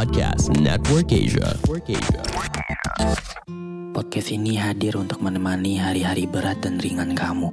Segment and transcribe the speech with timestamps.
[0.00, 1.52] Podcast Network Asia.
[3.92, 7.52] Podcast ini hadir untuk menemani hari-hari berat dan ringan kamu.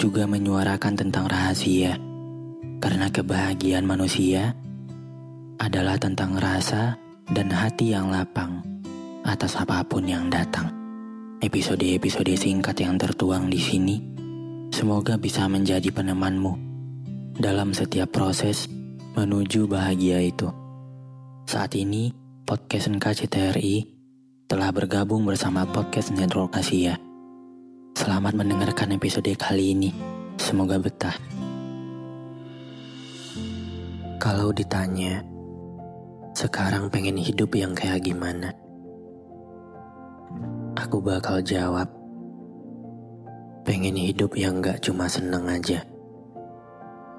[0.00, 2.00] Juga menyuarakan tentang rahasia.
[2.80, 4.56] Karena kebahagiaan manusia
[5.60, 6.96] adalah tentang rasa
[7.28, 8.64] dan hati yang lapang
[9.28, 10.72] atas apa pun yang datang.
[11.44, 14.00] Episode-episode singkat yang tertuang di sini
[14.72, 16.56] semoga bisa menjadi penemanmu
[17.36, 18.64] dalam setiap proses
[19.12, 20.63] menuju bahagia itu.
[21.44, 22.08] Saat ini,
[22.48, 23.84] podcast NKCTRI
[24.48, 26.96] telah bergabung bersama podcast Network Asia.
[27.92, 29.92] Selamat mendengarkan episode kali ini.
[30.40, 31.12] Semoga betah.
[34.16, 35.20] Kalau ditanya,
[36.32, 38.48] sekarang pengen hidup yang kayak gimana?
[40.80, 41.92] Aku bakal jawab,
[43.68, 45.84] pengen hidup yang gak cuma seneng aja,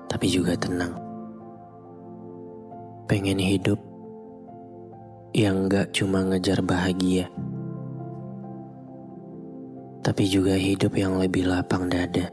[0.10, 0.98] tapi juga tenang.
[3.06, 3.78] Pengen hidup
[5.36, 7.28] yang gak cuma ngejar bahagia,
[10.00, 12.32] tapi juga hidup yang lebih lapang dada.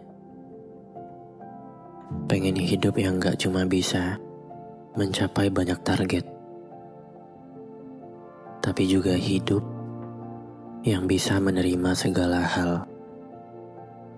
[2.30, 4.22] Pengen hidup yang gak cuma bisa
[4.94, 6.22] mencapai banyak target,
[8.62, 9.66] tapi juga hidup
[10.86, 12.86] yang bisa menerima segala hal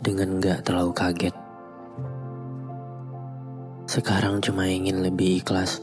[0.05, 1.33] dengan gak terlalu kaget.
[3.89, 5.81] Sekarang cuma ingin lebih ikhlas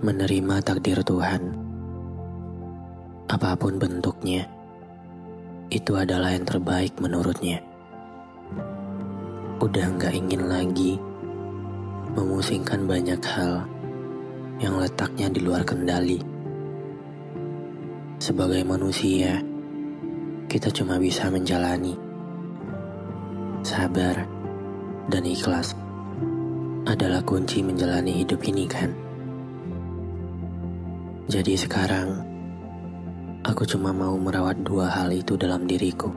[0.00, 1.52] menerima takdir Tuhan.
[3.28, 4.48] Apa pun bentuknya,
[5.68, 7.60] itu adalah yang terbaik menurutnya.
[9.60, 10.96] Udah gak ingin lagi
[12.16, 13.68] memusingkan banyak hal
[14.56, 16.16] yang letaknya di luar kendali.
[18.16, 19.44] Sebagai manusia,
[20.48, 21.92] kita cuma bisa menjalani.
[23.60, 24.24] Sabar
[25.12, 25.76] dan ikhlas
[26.88, 29.09] adalah kunci menjalani hidup ini kan.
[31.30, 32.26] Jadi sekarang,
[33.46, 36.10] aku cuma mau merawat dua hal itu dalam diriku.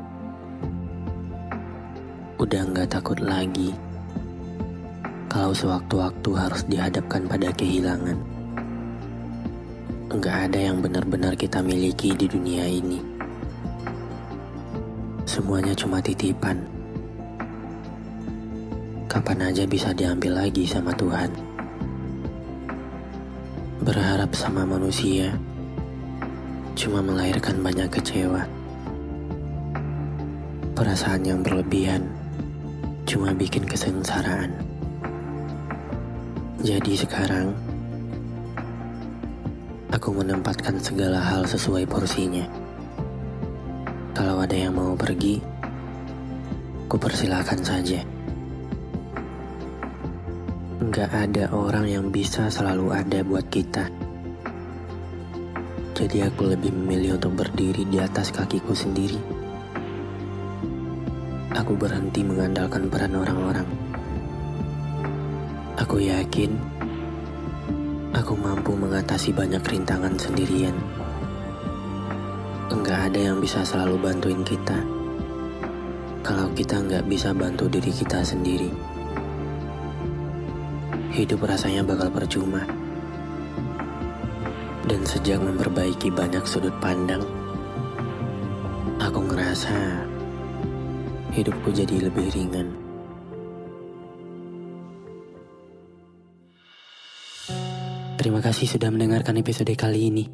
[2.41, 3.77] Udah nggak takut lagi
[5.29, 8.17] kalau sewaktu-waktu harus dihadapkan pada kehilangan.
[10.17, 12.97] Nggak ada yang benar-benar kita miliki di dunia ini.
[15.29, 16.57] Semuanya cuma titipan.
[19.05, 21.52] Kapan aja bisa diambil lagi sama Tuhan.
[23.83, 25.35] Berharap sama manusia
[26.71, 28.47] cuma melahirkan banyak kecewa.
[30.71, 32.07] Perasaan yang berlebihan
[33.03, 34.55] cuma bikin kesengsaraan.
[36.63, 37.51] Jadi sekarang,
[39.91, 42.47] aku menempatkan segala hal sesuai porsinya.
[44.15, 45.43] Kalau ada yang mau pergi,
[46.87, 47.99] ku persilahkan saja.
[50.83, 53.87] Nggak ada orang yang bisa selalu ada buat kita.
[55.95, 59.15] Jadi aku lebih memilih untuk berdiri di atas kakiku sendiri.
[61.55, 63.63] Aku berhenti mengandalkan peran orang-orang.
[65.79, 66.51] Aku yakin
[68.11, 70.75] aku mampu mengatasi banyak rintangan sendirian.
[72.67, 74.83] Enggak ada yang bisa selalu bantuin kita.
[76.27, 78.92] Kalau kita nggak bisa bantu diri kita sendiri
[81.13, 82.65] hidup rasanya bakal percuma.
[84.83, 87.23] Dan sejak memperbaiki banyak sudut pandang,
[88.99, 90.03] aku ngerasa
[91.31, 92.67] hidupku jadi lebih ringan.
[98.19, 100.25] Terima kasih sudah mendengarkan episode kali ini.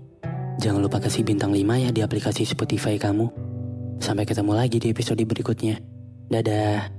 [0.60, 3.32] Jangan lupa kasih bintang 5 ya di aplikasi Spotify kamu.
[3.98, 5.82] Sampai ketemu lagi di episode berikutnya.
[6.30, 6.99] Dadah.